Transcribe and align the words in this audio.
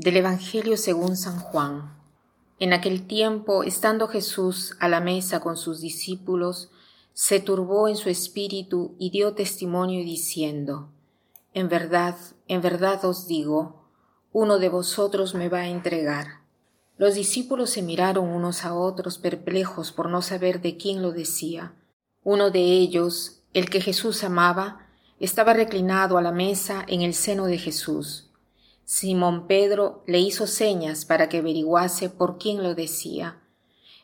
Del 0.00 0.16
Evangelio 0.16 0.78
según 0.78 1.14
San 1.14 1.38
Juan. 1.38 1.94
En 2.58 2.72
aquel 2.72 3.06
tiempo, 3.06 3.64
estando 3.64 4.08
Jesús 4.08 4.74
a 4.80 4.88
la 4.88 5.02
mesa 5.02 5.40
con 5.40 5.58
sus 5.58 5.82
discípulos, 5.82 6.70
se 7.12 7.38
turbó 7.38 7.86
en 7.86 7.96
su 7.96 8.08
espíritu 8.08 8.94
y 8.98 9.10
dio 9.10 9.34
testimonio 9.34 10.02
diciendo, 10.02 10.88
En 11.52 11.68
verdad, 11.68 12.16
en 12.48 12.62
verdad 12.62 13.04
os 13.04 13.26
digo, 13.26 13.90
uno 14.32 14.58
de 14.58 14.70
vosotros 14.70 15.34
me 15.34 15.50
va 15.50 15.58
a 15.58 15.68
entregar. 15.68 16.44
Los 16.96 17.14
discípulos 17.14 17.68
se 17.68 17.82
miraron 17.82 18.26
unos 18.26 18.64
a 18.64 18.72
otros 18.72 19.18
perplejos 19.18 19.92
por 19.92 20.08
no 20.08 20.22
saber 20.22 20.62
de 20.62 20.78
quién 20.78 21.02
lo 21.02 21.12
decía. 21.12 21.74
Uno 22.24 22.50
de 22.50 22.62
ellos, 22.62 23.42
el 23.52 23.68
que 23.68 23.82
Jesús 23.82 24.24
amaba, 24.24 24.88
estaba 25.18 25.52
reclinado 25.52 26.16
a 26.16 26.22
la 26.22 26.32
mesa 26.32 26.86
en 26.88 27.02
el 27.02 27.12
seno 27.12 27.44
de 27.44 27.58
Jesús 27.58 28.29
Simón 28.92 29.46
Pedro 29.46 30.02
le 30.08 30.18
hizo 30.18 30.48
señas 30.48 31.04
para 31.04 31.28
que 31.28 31.38
averiguase 31.38 32.10
por 32.10 32.38
quién 32.38 32.60
lo 32.64 32.74
decía. 32.74 33.38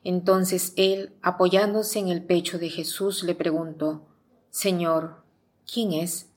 Entonces 0.05 0.75
él, 0.77 1.13
apoyándose 1.23 1.99
en 1.99 2.07
el 2.07 2.23
pecho 2.23 2.61
de 2.61 2.71
Jesús, 2.71 3.25
le 3.25 3.35
preguntó, 3.35 4.07
Señor, 4.51 5.25
¿quién 5.71 5.93
es? 5.93 6.29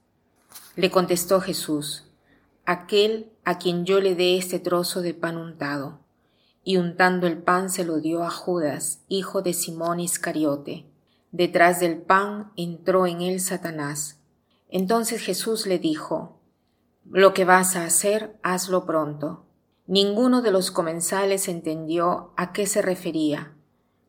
Le 0.76 0.90
contestó 0.90 1.42
Jesús, 1.42 2.06
aquel 2.66 3.32
a 3.46 3.60
quien 3.60 3.86
yo 3.86 4.02
le 4.02 4.16
dé 4.16 4.36
este 4.40 4.58
trozo 4.58 5.02
de 5.04 5.14
pan 5.14 5.38
untado. 5.38 6.00
Y 6.64 6.78
untando 6.78 7.28
el 7.28 7.38
pan 7.38 7.70
se 7.70 7.86
lo 7.86 8.00
dio 8.00 8.24
a 8.24 8.32
Judas, 8.32 9.04
hijo 9.10 9.44
de 9.44 9.54
Simón 9.54 10.00
Iscariote. 10.00 10.88
Detrás 11.32 11.80
del 11.80 12.02
pan 12.02 12.52
entró 12.56 13.06
en 13.06 13.22
él 13.22 13.42
Satanás. 13.42 14.18
Entonces 14.70 15.22
Jesús 15.22 15.68
le 15.68 15.78
dijo, 15.78 16.39
lo 17.12 17.34
que 17.34 17.44
vas 17.44 17.76
a 17.76 17.86
hacer, 17.86 18.38
hazlo 18.44 18.86
pronto. 18.86 19.44
Ninguno 19.88 20.44
de 20.44 20.52
los 20.52 20.70
comensales 20.70 21.48
entendió 21.48 22.34
a 22.38 22.54
qué 22.54 22.68
se 22.68 22.84
refería. 22.84 23.56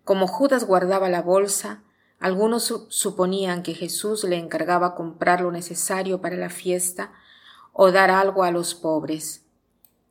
Como 0.05 0.27
Judas 0.27 0.65
guardaba 0.65 1.09
la 1.09 1.23
bolsa, 1.23 1.83
algunos 2.19 2.65
suponían 2.89 3.62
que 3.62 3.73
Jesús 3.73 4.25
le 4.25 4.37
encargaba 4.37 4.95
comprar 4.95 5.41
lo 5.41 5.51
necesario 5.51 6.20
para 6.20 6.37
la 6.37 6.51
fiesta 6.51 7.12
o 7.73 7.91
dar 7.91 8.11
algo 8.11 8.42
a 8.42 8.51
los 8.51 8.75
pobres. 8.75 9.47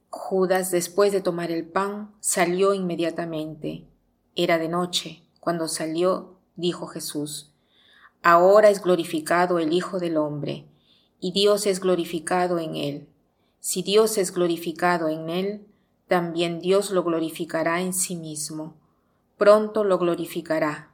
Judas, 0.10 0.72
después 0.72 1.12
de 1.12 1.22
tomar 1.22 1.52
el 1.52 1.68
pan, 1.68 2.16
salió 2.20 2.74
inmediatamente. 2.74 3.88
Era 4.36 4.58
de 4.58 4.68
noche. 4.68 5.24
Cuando 5.40 5.68
salió, 5.68 6.40
dijo 6.56 6.88
Jesús, 6.88 7.54
Ahora 8.24 8.72
es 8.72 8.82
glorificado 8.82 9.60
el 9.60 9.74
Hijo 9.74 10.00
del 10.00 10.18
hombre 10.18 10.66
y 11.20 11.32
Dios 11.32 11.66
es 11.66 11.80
glorificado 11.80 12.60
en 12.60 12.76
él. 12.76 13.08
Si 13.60 13.84
Dios 13.84 14.18
es 14.18 14.34
glorificado 14.34 15.10
en 15.10 15.30
él, 15.30 15.68
también 16.08 16.60
Dios 16.60 16.92
lo 16.92 17.04
glorificará 17.04 17.82
en 17.82 17.94
sí 17.94 18.16
mismo. 18.16 18.76
Pronto 19.38 19.84
lo 19.84 19.98
glorificará. 19.98 20.92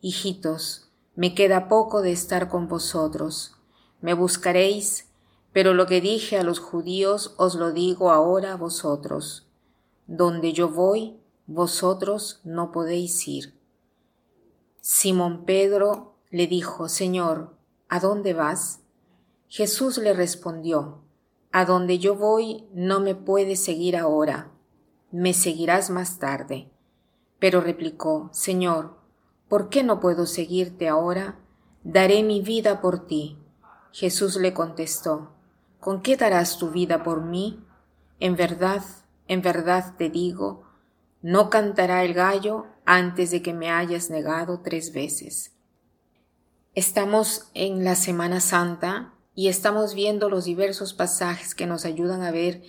Hijitos, 0.00 0.90
me 1.14 1.34
queda 1.34 1.68
poco 1.68 2.02
de 2.02 2.12
estar 2.12 2.48
con 2.48 2.68
vosotros. 2.68 3.56
Me 4.00 4.14
buscaréis, 4.14 5.08
pero 5.52 5.74
lo 5.74 5.86
que 5.86 6.00
dije 6.00 6.38
a 6.38 6.42
los 6.42 6.58
judíos 6.58 7.34
os 7.36 7.54
lo 7.54 7.72
digo 7.72 8.10
ahora 8.10 8.54
a 8.54 8.56
vosotros. 8.56 9.46
Donde 10.06 10.52
yo 10.52 10.68
voy, 10.68 11.20
vosotros 11.46 12.40
no 12.44 12.72
podéis 12.72 13.26
ir. 13.28 13.54
Simón 14.80 15.44
Pedro 15.44 16.14
le 16.30 16.46
dijo, 16.46 16.88
Señor, 16.88 17.54
¿a 17.88 18.00
dónde 18.00 18.32
vas? 18.32 18.80
Jesús 19.50 19.98
le 19.98 20.12
respondió, 20.12 21.02
A 21.50 21.64
donde 21.64 21.98
yo 21.98 22.14
voy 22.14 22.68
no 22.72 23.00
me 23.00 23.16
puedes 23.16 23.58
seguir 23.58 23.96
ahora, 23.96 24.52
me 25.10 25.34
seguirás 25.34 25.90
más 25.90 26.20
tarde. 26.20 26.70
Pero 27.40 27.60
replicó, 27.60 28.30
Señor, 28.32 28.96
¿por 29.48 29.68
qué 29.68 29.82
no 29.82 29.98
puedo 29.98 30.26
seguirte 30.26 30.88
ahora? 30.88 31.40
Daré 31.82 32.22
mi 32.22 32.40
vida 32.40 32.80
por 32.80 33.08
ti. 33.08 33.38
Jesús 33.90 34.36
le 34.36 34.54
contestó, 34.54 35.32
¿con 35.80 36.00
qué 36.00 36.16
darás 36.16 36.56
tu 36.56 36.70
vida 36.70 37.02
por 37.02 37.24
mí? 37.24 37.60
En 38.20 38.36
verdad, 38.36 38.84
en 39.26 39.42
verdad 39.42 39.96
te 39.98 40.10
digo, 40.10 40.62
no 41.22 41.50
cantará 41.50 42.04
el 42.04 42.14
gallo 42.14 42.66
antes 42.84 43.32
de 43.32 43.42
que 43.42 43.52
me 43.52 43.68
hayas 43.68 44.10
negado 44.10 44.60
tres 44.60 44.92
veces. 44.92 45.56
Estamos 46.76 47.50
en 47.54 47.82
la 47.82 47.96
Semana 47.96 48.38
Santa 48.38 49.14
y 49.40 49.48
estamos 49.48 49.94
viendo 49.94 50.28
los 50.28 50.44
diversos 50.44 50.92
pasajes 50.92 51.54
que 51.54 51.66
nos 51.66 51.86
ayudan 51.86 52.20
a 52.20 52.30
ver 52.30 52.60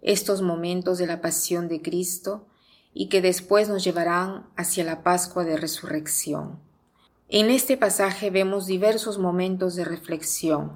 estos 0.00 0.40
momentos 0.40 0.96
de 0.96 1.06
la 1.06 1.20
pasión 1.20 1.68
de 1.68 1.82
Cristo 1.82 2.46
y 2.94 3.10
que 3.10 3.20
después 3.20 3.68
nos 3.68 3.84
llevarán 3.84 4.46
hacia 4.56 4.84
la 4.84 5.02
Pascua 5.02 5.44
de 5.44 5.58
Resurrección. 5.58 6.58
En 7.28 7.50
este 7.50 7.76
pasaje 7.76 8.30
vemos 8.30 8.64
diversos 8.64 9.18
momentos 9.18 9.76
de 9.76 9.84
reflexión. 9.84 10.72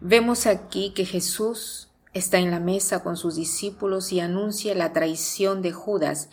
Vemos 0.00 0.46
aquí 0.46 0.92
que 0.94 1.04
Jesús 1.04 1.88
está 2.14 2.38
en 2.38 2.52
la 2.52 2.60
mesa 2.60 3.02
con 3.02 3.16
sus 3.16 3.34
discípulos 3.34 4.12
y 4.12 4.20
anuncia 4.20 4.72
la 4.76 4.92
traición 4.92 5.62
de 5.62 5.72
Judas 5.72 6.28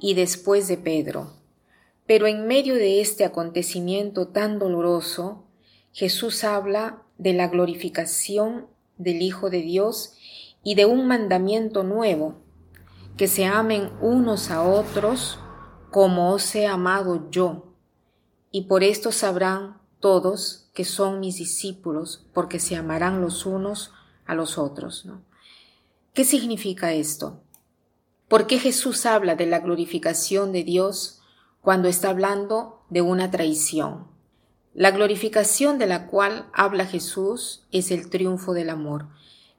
y 0.00 0.14
después 0.14 0.66
de 0.66 0.76
Pedro. 0.76 1.34
Pero 2.06 2.26
en 2.26 2.48
medio 2.48 2.74
de 2.74 3.00
este 3.00 3.24
acontecimiento 3.24 4.26
tan 4.26 4.58
doloroso, 4.58 5.44
Jesús 5.92 6.42
habla 6.42 7.01
de 7.18 7.32
la 7.32 7.48
glorificación 7.48 8.66
del 8.98 9.22
Hijo 9.22 9.50
de 9.50 9.62
Dios 9.62 10.14
y 10.62 10.74
de 10.74 10.86
un 10.86 11.06
mandamiento 11.06 11.82
nuevo, 11.82 12.36
que 13.16 13.28
se 13.28 13.44
amen 13.44 13.90
unos 14.00 14.50
a 14.50 14.62
otros 14.62 15.38
como 15.90 16.32
os 16.32 16.54
he 16.54 16.66
amado 16.66 17.30
yo. 17.30 17.74
Y 18.50 18.62
por 18.62 18.82
esto 18.82 19.12
sabrán 19.12 19.78
todos 20.00 20.70
que 20.74 20.84
son 20.84 21.20
mis 21.20 21.36
discípulos, 21.36 22.26
porque 22.32 22.58
se 22.58 22.76
amarán 22.76 23.20
los 23.20 23.46
unos 23.46 23.92
a 24.26 24.34
los 24.34 24.58
otros. 24.58 25.06
¿Qué 26.14 26.24
significa 26.24 26.92
esto? 26.92 27.42
¿Por 28.28 28.46
qué 28.46 28.58
Jesús 28.58 29.04
habla 29.04 29.36
de 29.36 29.46
la 29.46 29.60
glorificación 29.60 30.52
de 30.52 30.64
Dios 30.64 31.20
cuando 31.60 31.88
está 31.88 32.10
hablando 32.10 32.82
de 32.88 33.02
una 33.02 33.30
traición? 33.30 34.11
La 34.74 34.90
glorificación 34.90 35.78
de 35.78 35.86
la 35.86 36.06
cual 36.06 36.48
habla 36.54 36.86
Jesús 36.86 37.66
es 37.72 37.90
el 37.90 38.08
triunfo 38.08 38.54
del 38.54 38.70
amor, 38.70 39.08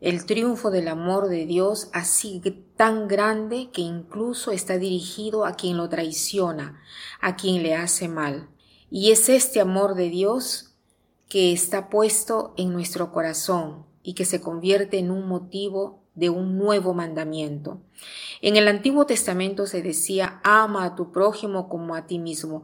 el 0.01 0.25
triunfo 0.25 0.71
del 0.71 0.87
amor 0.87 1.29
de 1.29 1.45
Dios 1.45 1.89
así 1.93 2.41
tan 2.75 3.07
grande 3.07 3.69
que 3.71 3.81
incluso 3.81 4.51
está 4.51 4.79
dirigido 4.79 5.45
a 5.45 5.53
quien 5.53 5.77
lo 5.77 5.87
traiciona, 5.87 6.81
a 7.21 7.35
quien 7.35 7.61
le 7.61 7.75
hace 7.75 8.07
mal. 8.07 8.49
Y 8.89 9.11
es 9.11 9.29
este 9.29 9.61
amor 9.61 9.93
de 9.93 10.09
Dios 10.09 10.73
que 11.29 11.53
está 11.53 11.89
puesto 11.89 12.55
en 12.57 12.73
nuestro 12.73 13.11
corazón 13.11 13.85
y 14.01 14.15
que 14.15 14.25
se 14.25 14.41
convierte 14.41 14.97
en 14.97 15.11
un 15.11 15.27
motivo 15.27 16.02
de 16.15 16.29
un 16.29 16.57
nuevo 16.57 16.93
mandamiento. 16.93 17.81
En 18.41 18.55
el 18.55 18.67
Antiguo 18.67 19.05
Testamento 19.05 19.65
se 19.65 19.81
decía, 19.81 20.39
ama 20.43 20.85
a 20.85 20.95
tu 20.95 21.11
prójimo 21.11 21.69
como 21.69 21.95
a 21.95 22.05
ti 22.05 22.19
mismo. 22.19 22.63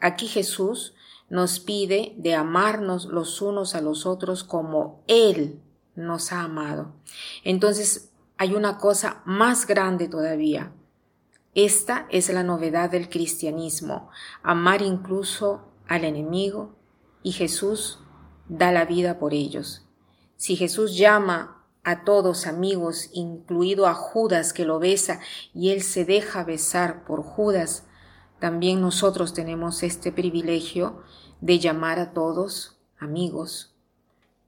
Aquí 0.00 0.26
Jesús 0.26 0.94
nos 1.28 1.60
pide 1.60 2.14
de 2.18 2.34
amarnos 2.34 3.06
los 3.06 3.40
unos 3.40 3.74
a 3.74 3.80
los 3.80 4.06
otros 4.06 4.44
como 4.44 5.02
Él 5.06 5.60
nos 5.94 6.32
ha 6.32 6.42
amado. 6.42 6.92
Entonces 7.44 8.10
hay 8.36 8.54
una 8.54 8.78
cosa 8.78 9.22
más 9.24 9.66
grande 9.66 10.08
todavía. 10.08 10.72
Esta 11.54 12.06
es 12.10 12.32
la 12.32 12.42
novedad 12.42 12.90
del 12.90 13.08
cristianismo, 13.08 14.10
amar 14.42 14.82
incluso 14.82 15.68
al 15.86 16.04
enemigo 16.04 16.74
y 17.22 17.32
Jesús 17.32 18.00
da 18.48 18.72
la 18.72 18.84
vida 18.84 19.18
por 19.18 19.34
ellos. 19.34 19.86
Si 20.36 20.56
Jesús 20.56 20.96
llama 20.96 21.63
a 21.84 22.04
todos 22.04 22.46
amigos, 22.46 23.10
incluido 23.12 23.86
a 23.86 23.94
Judas 23.94 24.52
que 24.52 24.64
lo 24.64 24.78
besa 24.78 25.20
y 25.52 25.70
él 25.70 25.82
se 25.82 26.04
deja 26.04 26.42
besar 26.42 27.04
por 27.04 27.22
Judas, 27.22 27.84
también 28.40 28.80
nosotros 28.80 29.34
tenemos 29.34 29.82
este 29.82 30.10
privilegio 30.10 31.02
de 31.40 31.58
llamar 31.58 31.98
a 31.98 32.12
todos 32.12 32.78
amigos. 32.98 33.74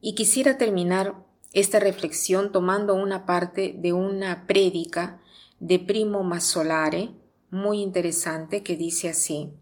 Y 0.00 0.14
quisiera 0.14 0.58
terminar 0.58 1.14
esta 1.52 1.78
reflexión 1.78 2.52
tomando 2.52 2.94
una 2.94 3.26
parte 3.26 3.74
de 3.78 3.92
una 3.92 4.46
prédica 4.46 5.20
de 5.60 5.78
Primo 5.78 6.22
Masolare, 6.22 7.14
muy 7.50 7.80
interesante, 7.80 8.62
que 8.62 8.76
dice 8.76 9.08
así. 9.08 9.52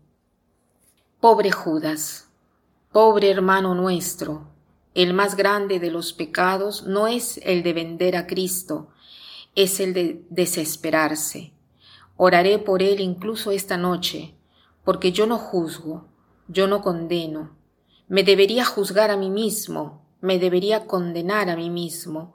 Pobre 1.21 1.51
Judas, 1.51 2.29
pobre 2.93 3.31
hermano 3.31 3.75
nuestro, 3.75 4.54
el 4.95 5.13
más 5.13 5.37
grande 5.37 5.81
de 5.81 5.91
los 5.91 6.13
pecados 6.13 6.87
no 6.87 7.09
es 7.09 7.41
el 7.43 7.63
de 7.63 7.73
vender 7.73 8.17
a 8.17 8.27
Cristo, 8.27 8.91
es 9.57 9.81
el 9.81 9.93
de 9.93 10.25
desesperarse. 10.31 11.53
Oraré 12.17 12.59
por 12.59 12.83
él 12.83 13.01
incluso 13.01 13.51
esta 13.51 13.77
noche, 13.77 14.35
porque 14.85 15.11
yo 15.11 15.27
no 15.27 15.37
juzgo, 15.39 16.07
yo 16.47 16.69
no 16.69 16.81
condeno. 16.81 17.57
Me 18.07 18.23
debería 18.23 18.65
juzgar 18.65 19.11
a 19.11 19.17
mí 19.17 19.31
mismo, 19.31 20.07
me 20.21 20.39
debería 20.39 20.87
condenar 20.87 21.51
a 21.51 21.57
mí 21.57 21.71
mismo, 21.71 22.34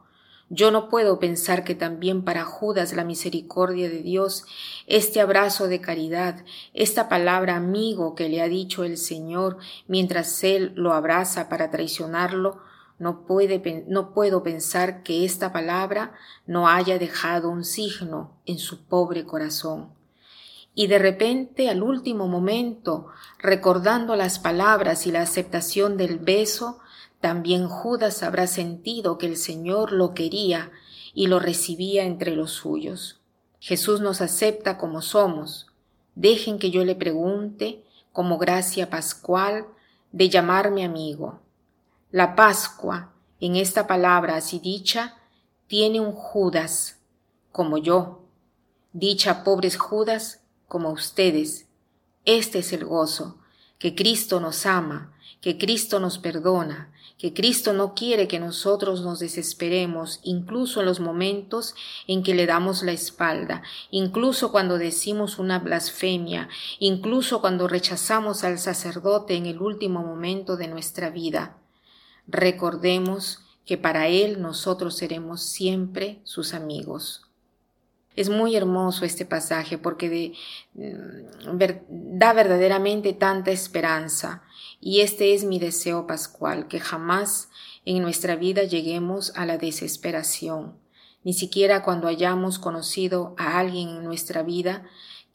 Yo 0.52 0.72
no 0.72 0.90
puedo 0.90 1.20
pensar 1.20 1.64
que 1.64 1.76
también 1.76 2.24
para 2.24 2.44
Judas 2.44 2.94
la 2.94 3.04
misericordia 3.04 3.88
de 3.88 4.02
Dios, 4.02 4.46
este 4.88 5.22
abrazo 5.22 5.68
de 5.68 5.80
caridad, 5.80 6.44
esta 6.74 7.08
palabra 7.08 7.56
amigo 7.56 8.16
que 8.16 8.30
le 8.30 8.42
ha 8.42 8.48
dicho 8.48 8.84
el 8.84 8.98
Señor 8.98 9.58
mientras 9.88 10.44
él 10.44 10.74
lo 10.76 10.94
abraza 10.94 11.50
para 11.50 11.70
traicionarlo, 11.70 12.64
no, 12.98 13.28
puede, 13.28 13.86
no 13.88 14.12
puedo 14.12 14.42
pensar 14.42 15.04
que 15.04 15.24
esta 15.24 15.54
palabra 15.54 16.14
no 16.48 16.68
haya 16.68 16.98
dejado 16.98 17.50
un 17.50 17.64
signo 17.64 18.32
en 18.48 18.58
su 18.58 18.86
pobre 18.86 19.26
corazón. 19.26 19.94
Y 20.74 20.88
de 20.88 20.98
repente, 20.98 21.70
al 21.70 21.84
último 21.84 22.28
momento, 22.28 23.08
recordando 23.38 24.16
las 24.16 24.40
palabras 24.40 25.06
y 25.06 25.12
la 25.12 25.22
aceptación 25.22 25.96
del 25.96 26.18
beso, 26.18 26.80
también 27.22 27.68
Judas 27.68 28.24
habrá 28.24 28.48
sentido 28.48 29.18
que 29.18 29.26
el 29.26 29.38
Señor 29.38 29.92
lo 29.92 30.14
quería 30.14 30.72
y 31.14 31.28
lo 31.28 31.40
recibía 31.40 32.04
entre 32.04 32.36
los 32.36 32.52
suyos. 32.52 33.20
Jesús 33.60 34.00
nos 34.00 34.22
acepta 34.22 34.78
como 34.78 35.02
somos. 35.02 35.68
Dejen 36.16 36.60
que 36.60 36.72
yo 36.72 36.86
le 36.86 36.96
pregunte, 36.96 37.84
como 38.14 38.38
gracia 38.38 38.90
pascual, 38.90 39.68
de 40.12 40.30
llamarme 40.30 40.86
amigo. 40.86 41.42
La 42.12 42.36
Pascua, 42.36 43.14
en 43.40 43.56
esta 43.56 43.86
palabra 43.86 44.36
así 44.36 44.60
dicha, 44.60 45.18
tiene 45.68 46.00
un 46.00 46.14
Judas, 46.14 47.00
como 47.52 47.78
yo. 47.78 48.24
Dicha 48.94 49.44
pobres 49.44 49.78
Judas, 49.78 50.42
como 50.68 50.90
ustedes. 50.90 51.68
Este 52.26 52.60
es 52.60 52.74
el 52.74 52.86
gozo, 52.86 53.40
que 53.78 53.94
Cristo 53.94 54.40
nos 54.40 54.66
ama, 54.66 55.14
que 55.42 55.58
Cristo 55.58 56.00
nos 56.00 56.18
perdona, 56.18 56.92
que 57.18 57.34
Cristo 57.34 57.74
no 57.74 57.94
quiere 57.94 58.28
que 58.28 58.40
nosotros 58.40 59.02
nos 59.02 59.20
desesperemos, 59.20 60.22
incluso 60.24 60.80
en 60.80 60.86
los 60.86 61.02
momentos 61.02 61.76
en 62.08 62.24
que 62.24 62.34
le 62.34 62.46
damos 62.46 62.82
la 62.82 62.94
espalda, 62.94 63.62
incluso 63.92 64.52
cuando 64.52 64.78
decimos 64.78 65.38
una 65.38 65.60
blasfemia, 65.60 66.48
incluso 66.80 67.42
cuando 67.42 67.68
rechazamos 67.68 68.44
al 68.46 68.58
sacerdote 68.58 69.36
en 69.36 69.46
el 69.46 69.62
último 69.62 70.02
momento 70.02 70.56
de 70.56 70.70
nuestra 70.70 71.10
vida. 71.10 71.58
Recordemos 72.26 73.44
que 73.66 73.78
para 73.78 74.08
Él 74.08 74.42
nosotros 74.42 74.96
seremos 74.96 75.44
siempre 75.44 76.22
sus 76.24 76.54
amigos. 76.54 77.24
Es 78.16 78.30
muy 78.30 78.56
hermoso 78.56 79.06
este 79.06 79.26
pasaje 79.26 79.78
porque 79.78 80.34
mm, 80.74 82.18
da 82.18 82.34
verdaderamente 82.34 83.14
tanta 83.14 83.52
esperanza 83.52 84.44
y 84.82 85.02
este 85.02 85.34
es 85.34 85.44
mi 85.44 85.60
deseo 85.60 86.08
pascual, 86.08 86.68
que 86.68 86.80
jamás 86.80 87.50
en 87.86 88.02
nuestra 88.02 88.36
vida 88.36 88.64
lleguemos 88.64 89.34
a 89.36 89.46
la 89.46 89.58
desesperación, 89.58 90.78
ni 91.24 91.34
siquiera 91.34 91.84
cuando 91.84 92.08
hayamos 92.08 92.60
conocido 92.60 93.36
a 93.38 93.60
alguien 93.60 93.90
en 93.90 94.04
nuestra 94.04 94.42
vida 94.42 94.84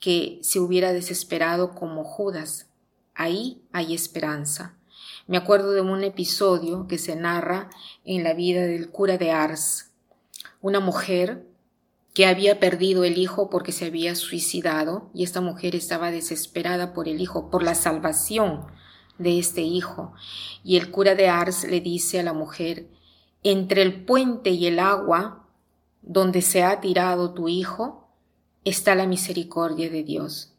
que 0.00 0.38
se 0.42 0.60
hubiera 0.60 0.92
desesperado 0.92 1.74
como 1.74 2.04
Judas. 2.04 2.68
Ahí 3.14 3.62
hay 3.72 3.94
esperanza. 3.94 4.74
Me 5.26 5.36
acuerdo 5.36 5.72
de 5.72 5.80
un 5.80 6.02
episodio 6.04 6.86
que 6.88 6.98
se 6.98 7.16
narra 7.16 7.70
en 8.04 8.24
la 8.24 8.34
vida 8.34 8.62
del 8.62 8.90
cura 8.90 9.18
de 9.18 9.30
Ars. 9.30 9.90
Una 10.60 10.80
mujer 10.80 11.46
que 12.14 12.26
había 12.26 12.60
perdido 12.60 13.04
el 13.04 13.18
hijo 13.18 13.50
porque 13.50 13.72
se 13.72 13.86
había 13.86 14.14
suicidado 14.14 15.10
y 15.14 15.24
esta 15.24 15.40
mujer 15.40 15.74
estaba 15.74 16.10
desesperada 16.10 16.94
por 16.94 17.08
el 17.08 17.20
hijo, 17.20 17.50
por 17.50 17.62
la 17.62 17.74
salvación 17.74 18.66
de 19.18 19.38
este 19.38 19.62
hijo. 19.62 20.12
Y 20.62 20.76
el 20.76 20.90
cura 20.90 21.14
de 21.14 21.28
Ars 21.28 21.64
le 21.64 21.80
dice 21.80 22.20
a 22.20 22.22
la 22.22 22.32
mujer, 22.32 22.88
entre 23.42 23.82
el 23.82 24.04
puente 24.04 24.50
y 24.50 24.66
el 24.66 24.78
agua 24.78 25.46
donde 26.02 26.42
se 26.42 26.62
ha 26.62 26.80
tirado 26.80 27.32
tu 27.32 27.48
hijo, 27.48 28.08
está 28.64 28.94
la 28.94 29.06
misericordia 29.06 29.90
de 29.90 30.02
Dios. 30.02 30.54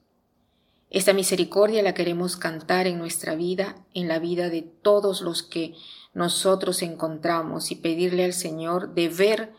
Esta 0.90 1.14
misericordia 1.14 1.84
la 1.84 1.94
queremos 1.94 2.38
cantar 2.38 2.88
en 2.88 3.00
nuestra 3.00 3.36
vida, 3.36 3.76
en 3.94 4.08
la 4.08 4.20
vida 4.20 4.50
de 4.50 4.62
todos 4.62 5.22
los 5.22 5.44
que 5.44 5.76
nosotros 6.14 6.82
encontramos 6.82 7.72
y 7.72 7.76
pedirle 7.76 8.24
al 8.24 8.34
Señor 8.34 8.94
de 8.94 9.10
ver 9.10 9.54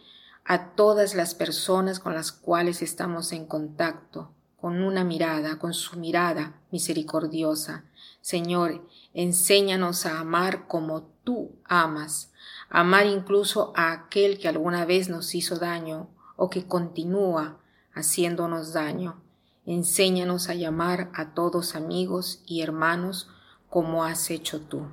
a 0.45 0.71
todas 0.71 1.15
las 1.15 1.35
personas 1.35 1.99
con 1.99 2.15
las 2.15 2.33
cuales 2.33 2.81
estamos 2.81 3.33
en 3.33 3.47
contacto, 3.47 4.31
con 4.61 4.81
una 4.81 5.05
mirada, 5.05 5.59
con 5.59 5.75
su 5.75 5.99
mirada 5.99 6.55
misericordiosa. 6.71 7.85
Señor, 8.27 8.85
enséñanos 9.15 10.05
a 10.05 10.19
amar 10.19 10.67
como 10.67 11.05
tú 11.23 11.61
amas, 11.65 12.33
amar 12.69 13.07
incluso 13.07 13.73
a 13.77 13.93
aquel 13.93 14.41
que 14.41 14.49
alguna 14.49 14.85
vez 14.85 15.09
nos 15.09 15.37
hizo 15.37 15.61
daño 15.61 16.09
o 16.35 16.51
que 16.51 16.67
continúa 16.67 17.61
haciéndonos 17.95 18.73
daño. 18.73 19.23
Enséñanos 19.65 20.49
a 20.49 20.55
llamar 20.55 21.09
a 21.15 21.35
todos 21.35 21.77
amigos 21.77 22.43
y 22.47 22.63
hermanos 22.63 23.31
como 23.71 24.03
has 24.03 24.29
hecho 24.33 24.61
tú. 24.61 24.89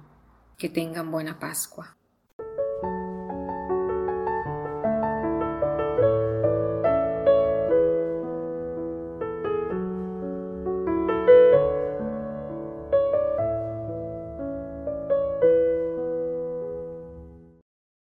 Que 0.59 0.69
tengan 0.69 1.09
buena 1.09 1.39
Pascua. 1.39 1.97